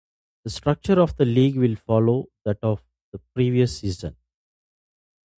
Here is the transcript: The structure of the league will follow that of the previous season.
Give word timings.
The 0.45 0.49
structure 0.49 0.99
of 0.99 1.15
the 1.17 1.25
league 1.25 1.57
will 1.57 1.75
follow 1.75 2.25
that 2.43 2.57
of 2.63 2.83
the 3.11 3.19
previous 3.35 3.77
season. 3.81 4.15